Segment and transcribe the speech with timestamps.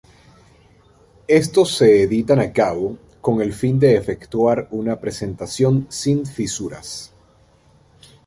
[1.27, 7.11] Estos se editan a cabo con el fin de efectuar una presentación sin fisuras.